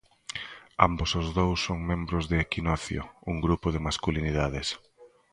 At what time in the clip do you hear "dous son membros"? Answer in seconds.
1.39-2.23